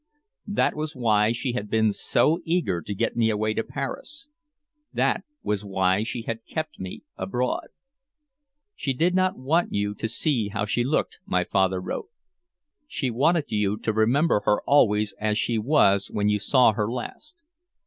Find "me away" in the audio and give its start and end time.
3.15-3.53